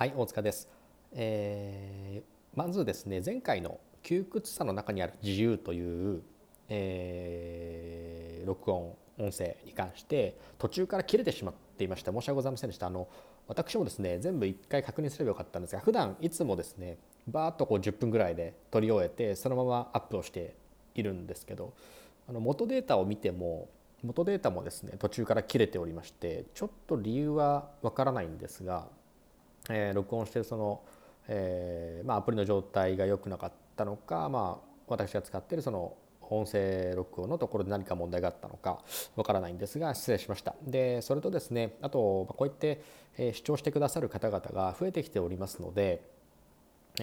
[0.00, 0.66] はい大塚です、
[1.12, 6.22] えー、まずですね前回の窮屈さの中にある自由という、
[6.70, 12.12] えー、録音音声に関して途中から切れてしまっていました。
[12.12, 12.86] 申し訳ございませんでした。
[12.86, 13.08] あの
[13.46, 16.96] 私もですね全部一回確認すればよかったんですが普段いつもですね
[17.28, 20.54] バーッとこう10分ぐらいで撮り終えてそのままアップをして
[20.94, 21.74] いるんですけど
[22.26, 23.68] あの元データを見ても
[24.02, 28.88] 元データもですね途中から切れておりましてちょっと理由はわからないんですが、
[29.70, 30.82] えー、録音してるその、
[31.28, 35.96] えーまあ、アプリの状態が良くなかったのか、まあ、私が使ってるその
[36.30, 38.78] 音声録音のところで何か問題があったのか
[39.16, 40.54] わからないんですが失礼しました。
[40.62, 42.82] でそれとですねあとこうやって、
[43.18, 46.02] え視聴してくださる方々が増えてきておりますので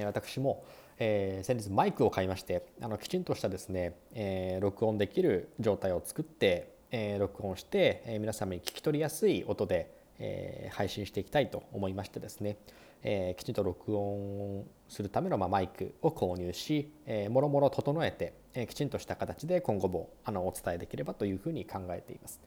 [0.06, 0.64] 私も、
[0.98, 12.58] えー、先日マイクを買いましてあのきちんとしたですね、えー、録音できる状態を作って、えー、録音して、え皆様に聞き取りやすい音で、え配信していきたいと思いましてですね、
[13.04, 22.40] えきちんと録音するための、まマイクを購入し、えもろもろ整えて、えきちんとした形で今後もあのお伝えできればというふうに考えています。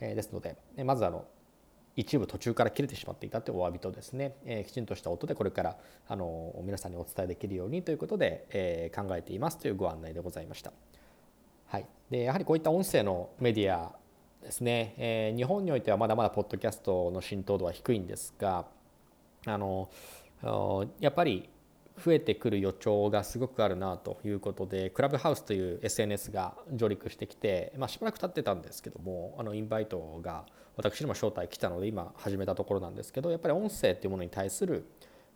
[0.00, 1.24] えですのでえまずあの
[1.96, 5.76] 一部途中から切れてしまっていたというお詫びとですね、えー、きちんとした音でこれから
[6.08, 10.72] あの皆さんにお伝えできるようにということで、えー、考えていますというご案内でございました。
[11.66, 13.94] はい、でやはりこういった音声のメディア
[14.42, 18.66] ですね、えー、日本においてはまだまだポッドキャストの浸透度は低いんですが
[19.46, 19.88] あの
[21.00, 21.48] やっぱり
[22.04, 30.44] 増えてくる予兆がすごくあるなということでクラブハウスという SNS が上陸してきて、まあ、しばらく経ってたんですけどもあのインバイトが
[30.76, 34.86] 私にも招待来たので今始めたところなんですけどやっぱり音声っていうものに対する、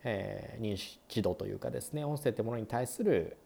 [0.03, 3.37] えー、認知度というかですね音声っていうものに対する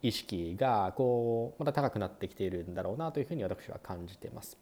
[0.00, 4.58] 意識がこうまた高くなってきているんだろうなというふうに私は感じています。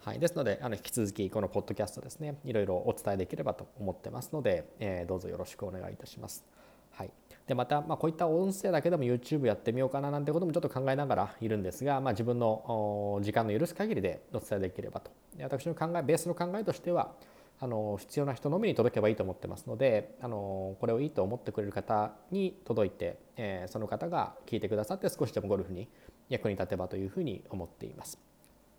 [0.00, 6.44] はい、ですのであの引き続きこのポッドキャストですねいろいろお伝えできればと思ってますので、えー、どうぞよろしくお願いいたします。
[6.92, 7.10] はい、
[7.46, 17.12] でまた、まあ、こういった音声だけでも YouTube やってみようかななんてこともちょっと考えながらいるんですが、まあ、自分の時間の許す限りでお伝えできればと私の考えベースの考えとしては
[17.60, 25.88] あの必要な人のみに届けばいいと思ってますのであのこれをいいと思ってくれる方に届いて、えー、その方が聞いてくださって少しでもゴルフに
[26.28, 28.27] 役に立てばというふうに思っています。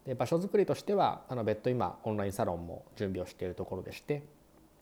[0.10, 4.24] で場所づくりとしてはあの別途今オンラインサロンも準備をしているところでして、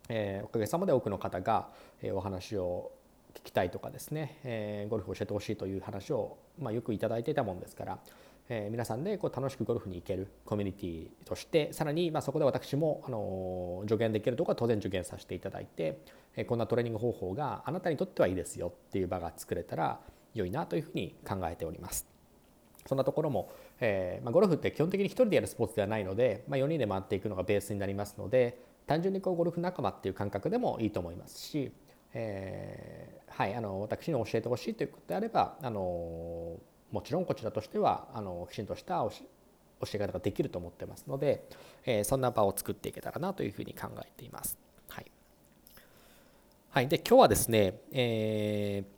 [0.08, 1.68] えー、おかげさまで多くの方が、
[2.02, 2.94] えー、お話を
[3.36, 8.00] 聞きたいとかですね、えー、ゴルフを教えてほしいという話を、まあ、よくいただいていたもんですから、
[8.48, 16.00] えー、皆さんでこう楽しくゴルフに行けるコミュニティとしてさらにまそこで私もあの助言できるところは当然助言させていただいて、
[16.38, 20.00] えー、こんなトレーニング方法があなたにとってはいいですよっていう場が作れたら
[20.34, 22.18] 良いなというふうに考えております。
[22.88, 31.72] そんなところも、えーまあ、ゴルフって基本的に1人でやるスポーツではないので、まあ、4人で回っていくのがベースになりますので単純にこうゴルフ仲間っていう感覚でもいいと思いますし
[32.14, 36.58] えー、はい、あの私に教えてほしいということであればあの
[36.92, 39.12] もちろんこちらとしてはあのきちんとした教
[39.94, 41.48] え方ができると思ってますので、
[41.86, 44.58] えー、そんな場を作っていけたらなというふうに考えています。
[44.88, 45.12] はい、
[46.70, 48.97] はい、で今日はですね、えー、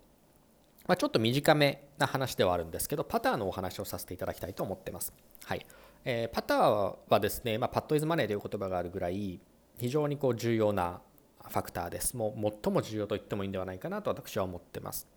[0.89, 5.13] まあ、ちょっと短めな話ではあるんですけどパターのお話をさせていただきたいと思ってます。
[5.45, 5.63] はい
[6.03, 9.39] えー、パターはですね、まあ、パッドイズマネーという言葉があるぐらい
[9.77, 10.99] 非常にこう重要な
[11.47, 12.17] ファクターです。
[12.17, 15.07] もう最も重要と言ってもいいんではないかなと私は思ってます。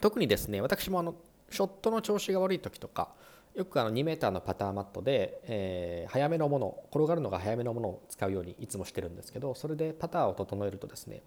[0.00, 1.14] 特にですね、私もあの
[1.50, 3.10] ショットの調子が悪い時とか、
[3.54, 11.20] よくあの2 m のパターマットで、えー、早めのもの、転がるのが早めのものを使うようにいつもしてるんですけど、それでパターを整えるとですね、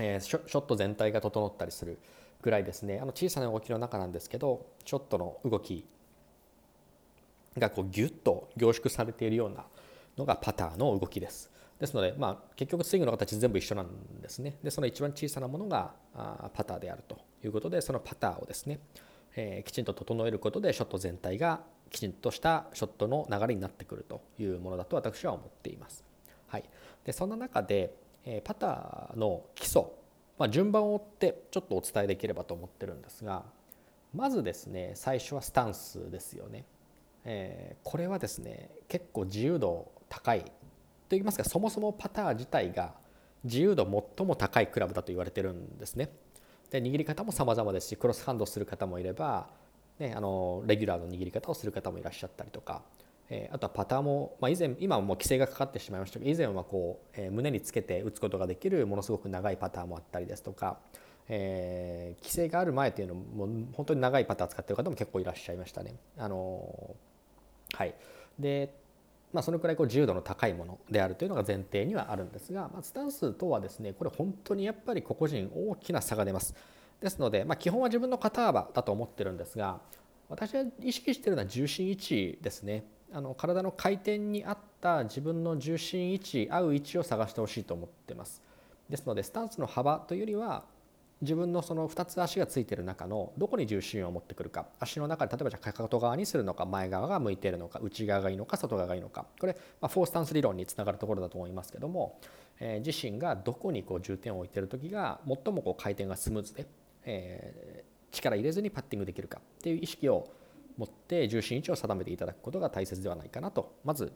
[0.00, 2.00] えー、ショット全体が整ったりする
[2.42, 5.84] ぐらいですね、あの小さな動きの中なんですけど、ショットの動き
[7.58, 9.66] がこうギュッと凝縮されているような
[10.16, 11.50] のがパターの動きです。
[11.78, 13.88] ですので、まあ、結局スイングの形全部一緒なん
[14.20, 14.58] ですね。
[14.62, 15.94] で、その一番小さなものが
[16.54, 18.80] パターであるということで、そのパターをですね、
[19.36, 26.04] えー、きちんと整えることでショット全体がきちんとしたショットの流れになってくるというものだと私は思っています。
[26.48, 26.64] はい、
[27.04, 29.84] でそんな中で、えー、パターの基礎、
[30.40, 33.44] まあ、順番を追ってちょっとお伝えできればと思ってるんですが
[34.14, 36.64] まずですね最初はスタンスですよね。
[37.26, 40.50] えー、これはですね結構自由度高い
[41.10, 42.94] といいますかそもそもパター自体が
[43.44, 43.84] 自由度
[44.16, 46.10] 最も高いクラブだと言われてるんですね。
[46.70, 49.50] で握り方も様々ですしクロスハンドする方もいれば、
[49.98, 52.80] ね、あのレギュラーの握り方をする方もいらっしゃったりとか、
[53.30, 60.78] え、あとはパターも、まあ、以前今はもう規制がかかってしまいましたけど以前はこう、え、胸につけて打つことができるものすごく長いパターもあったりですとか、
[61.28, 65.94] えー、規制がある前っていうのも本当に長いパター使ってる方も結構いらっしゃいましたね。
[66.18, 66.96] あの
[67.72, 67.94] はい、
[68.38, 68.74] で
[69.32, 76.54] まあ、そのくらいこう自由度の高いものであるというのが前提にはあるんですが、まあ、スタンスとはですねこれ本当にやっぱり個々人大きな差が出ます。
[77.00, 79.80] ですので、まあ、基本は自分の肩幅だと思ってるんですが
[80.28, 82.84] 私が意識してるのは重心位置ですね。
[83.12, 88.42] あの体の回転に合った自分の重心位置合う位置を探してほしいと思ってます。
[88.88, 90.64] ですのでスタンスの幅というよりは
[91.20, 102.18] 自分のその2つ足がついてる中のどこに重心を持ってくるか足の中で例えばじゃあかかと側にするのか前側が向いているのか内側がいいのか外側がいいのかこれ、まあ、フォースタンス理論につながるところだと思いますけども、
[102.58, 106.66] えー、自身がどこにこう重点を置いてる時が最もこう回転がスムーズで、
[107.04, 110.26] えー、力入れずにパッティングできるかっていう意識を
[110.80, 114.14] 持って重心位置を定めていただくことが大切ではないかなとまず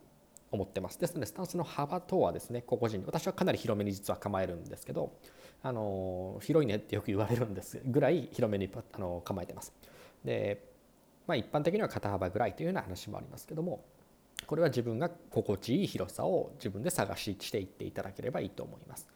[0.51, 0.99] 思ってます。
[0.99, 5.13] ですのでスタンスの幅とはですね個々人私はかなり広めに実は構えるんですけど
[5.63, 9.75] あの広いねってよく言われるんですぐらい広めにあの構えてます。
[10.25, 10.65] で、
[11.27, 13.85] まあ、一般的には肩幅ぐらいというような話もありますけども
[14.47, 19.07] これは自分が心地いい広さを自分で探ししていっていただければいいと思います。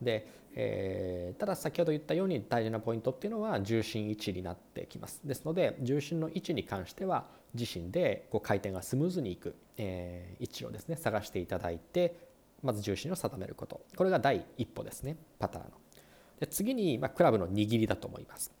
[0.00, 5.20] で、えー、ただ先ほど言ったように大事なポイントっていうのは重心位置になってきます。
[5.24, 12.16] ですので重心の位置に関しては自身でこう回転がスムーズにいく、えー、位置をですね探していただいて
[12.62, 15.70] まず重心を定めることこれが第一歩ですねパターンの。
[16.40, 18.52] で次に、まあ、クラブの握りだと思います。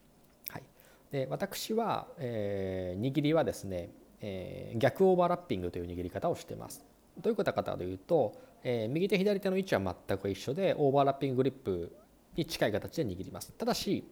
[0.48, 0.62] はい、
[1.10, 3.90] で私は、えー、握りはですね、
[4.20, 6.84] えー、逆オーバーラッピングという握り方をしてます。
[7.18, 8.34] どういうことかというと、
[8.68, 11.94] えー、右手左手の位置は全く一緒でオーバーラッピンググリップ
[12.34, 13.52] に近い形で握ります。
[13.52, 14.04] ただし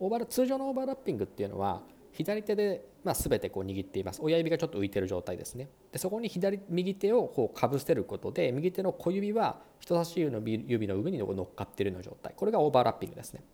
[0.00, 1.80] オーバー通常のオーバーラッピングっていうのは
[2.10, 4.18] 左手で、まあ、全てこう握っています。
[4.20, 5.68] 親指がちょっと浮いてる状態ですね。
[5.92, 12.34] でそこに左右手をこうかぶせることで右手の小指は人差し指の指の上に乗っかってるような状態。
[12.36, 13.44] これがオーバーラッピングですね。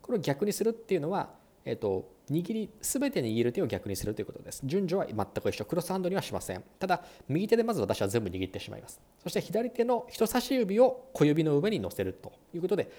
[0.00, 1.30] これを逆にするっていうのは、
[1.66, 4.60] えーと、握り全て握る手を逆にするということです。
[4.64, 5.64] 順序は全く一緒。
[5.64, 6.62] クロスハンドにはしません。
[6.78, 9.00] ただ右手でまず私は全部握ってしまいます。
[9.22, 12.90] そして左手の人差し指を小指の上に乗せるということで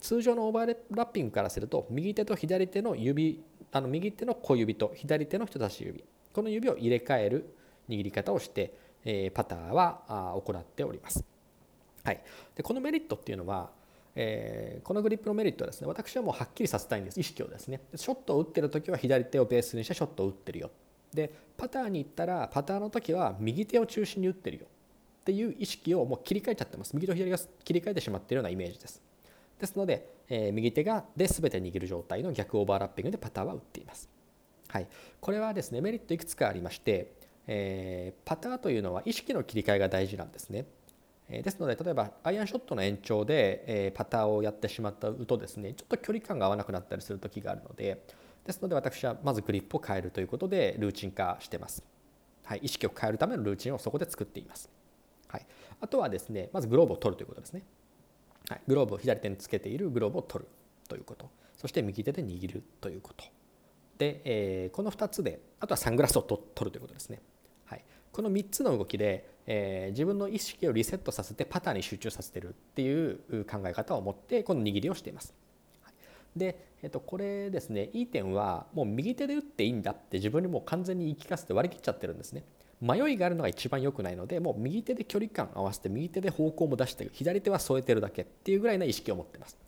[0.00, 3.42] 通常のオーバーラッピングからすると右手と左手の指
[3.72, 6.04] あの右手の小指と左手の人差し指。
[6.32, 7.54] この指を入れ替える
[7.88, 8.74] 握り方をして、
[9.04, 11.24] えー、パターはあ行っております。
[12.04, 12.20] はい、
[12.54, 13.70] でこのメリットっていうのは、
[14.14, 17.20] えー、このグリップのメリットはですね私はもうはっきりさせたいんです。
[17.20, 17.80] 意識をですね。
[17.94, 20.70] ショットを打ってる時は左手をベースにしてショットを打ってるよ。
[21.12, 24.66] でパターに行ったらパターの時は右手を中心に打ってるよ。
[25.20, 26.94] っていう意識をもう切り替えちゃってます。
[26.94, 29.02] 右と左が切り替えてしまっているようなイメージです。
[29.58, 34.08] ですので、えー、右手がで全て握る状態の逆オーバーラッピングでパターは打っています。
[34.68, 34.86] はい、
[35.20, 37.12] これはですねメリットいくつかありまして、
[37.46, 40.64] えー、パターというのは意識の切り替えが大事なんですね。
[41.30, 48.04] ですので例えばアイアンショットの延長で、パターをやってしまったとですねちょっと距離感が合わなくなったりする時があるので
[48.44, 51.84] ですので私はまずグリップを変えるということでルーチン化してます。
[52.44, 54.68] はい、意識を変えるためのルーチンをそこで作っています。
[55.28, 55.46] はい、
[55.80, 57.62] あとはですねまずグローブを取るということですね。
[58.48, 60.50] はい、グローブを左手につけているグローブを取る
[60.88, 63.24] ということそして右手で握るということ
[63.96, 67.20] で、えー、この2つであとはサングラスを取るということですね、
[67.66, 75.34] はい、この3つの動きで、えー、自分の意識をリセットさせてパターンに集中させてるっていう考え方を持ってこの握りをしています。
[76.36, 82.44] で、えっと、これですねいい点はもう右手で打っていいんだって自分にもう完全に言い聞かせて割り切っちゃってるんですね。
[82.80, 89.58] 迷いがあるのが一番良くないのでもう右手で距離感合わせて右手で方向も出して左手は添えてるだけっていうぐらいな意識を持ってます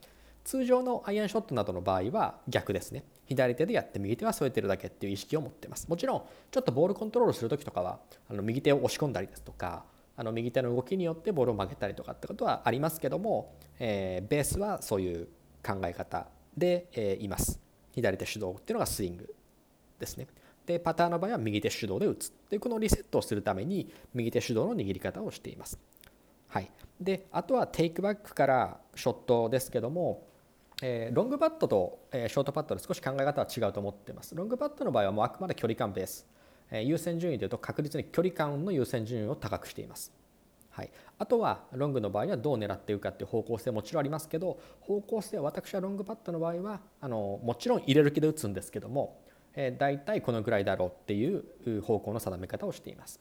[0.45, 3.05] 通常のアイアンショットなどの場合は逆ですね。
[3.27, 5.89] 左手でやって右手は添えてるだけっていう意識を持ってます。
[5.89, 9.85] もちろんちょっとボールコントロールする時とかはあの右手を押し込んだりですとか
[10.17, 15.29] あの右手の動きによってボールを曲げたりとかってことはありますけども、えー、ベースはそういう
[15.65, 17.61] 考え方で、えー、います。
[17.93, 19.35] 左手主導っていうのがスイング
[19.99, 20.27] ですね。
[20.67, 22.33] でパターンの場合は右手手動で打つ。
[22.51, 25.79] でこのリセットをするために右手手動の握り方をしています。
[26.49, 26.71] はい、
[27.01, 30.29] であとはテイクバックからショットですけども、
[30.83, 34.35] えー、ロングパットと、えー、ショートパットで少し考え方は違うと思っています。
[34.35, 36.27] ロングパットの場合はもうあくまで距離感ベース、
[36.71, 40.13] えー、優先順位でいうと確実に距離感の優先順位を高くしています。
[40.71, 49.21] はい、あとはロングの場合はどう狙っていくかっていう方向性もちろんありますけど方向性は私はロングパットの場合はあのもちろん入れる気で打つんですけども
[49.55, 53.21] え大体このぐらいだろうっていう方向の定め方をしています。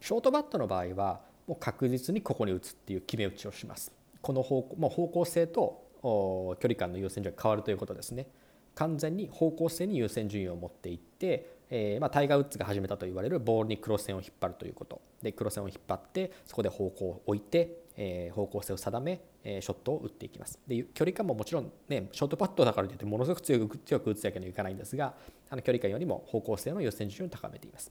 [0.00, 3.92] ショートバットの場合はもう確実にここに打つっていう決め打ちをします。
[4.22, 8.26] この方向もう方向性と距離感の優先順位が変わるということですね。
[8.74, 15.00] 完全に方向性に優先順位を持っていって、えー、まあ、タイガー・ウッズが始めたと言われるボールに黒線を引っ張るということ。
[15.22, 20.60] で黒線を引っ張ってそこで方向を置いて、えー、方向性を定め、えー、ショットを打っていきます。
[20.66, 25.14] で距離感ももちろんねショートパットだからといってものすごく強く強く打つわけにはいかないんですが
[25.50, 27.90] あの距離感よりも方向性の優先順位を高めています。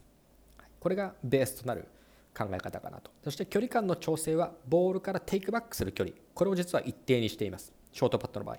[0.80, 1.86] これがベースとなる
[2.34, 3.12] 考え方かなと。
[3.24, 6.16] そして距離感の調整はボールからテイクバックする距離。
[6.34, 7.74] これを実は一定にしています。
[7.92, 8.58] ショートパットの場合。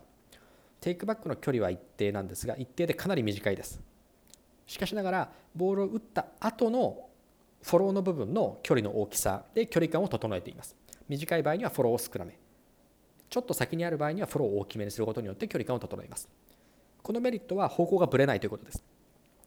[0.81, 3.81] テイクバックの距離は一定なんですが一定でかなり短いです。
[4.67, 7.09] しかしながらボールを打った後の
[7.63, 10.77] フォローの部分の距離の大きさで距離感を整えています。
[11.09, 12.39] 短い場合にはフォローを少なめ。
[13.29, 16.29] ちょっと先にある場合にはフォローを大きめにすることによって距離感を整えます。
[17.03, 18.85] このメリットは方向がぶれないということです。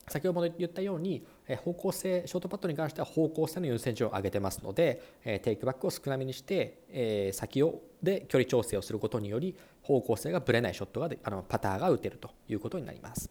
[0.07, 1.25] 先ほども言ったように
[1.63, 13.29] 方向性ショートパットに関しては方向性の優先順を上げてますのでテイクバックを少なめにして先をで距離調整をすることにより方向性がぶれないショットがあのパターが打てるということになります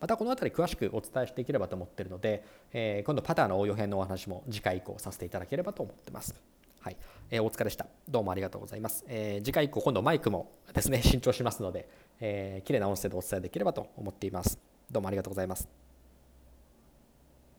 [0.00, 6.34] またこの辺り詳しくお伝えしていければと思っているので、え今度パターの応用編のお話も次回以降させていただければと思ってます。
[6.80, 6.96] はい、
[7.30, 7.86] えー、お疲れでした。
[8.08, 9.04] どうもありがとうございます。
[9.06, 14.58] えー、次回以降、今度マイクもですね、新調しますので、えー、綺麗な音声でお伝えできればと思っています。
[14.90, 15.81] どうもありがとうございます。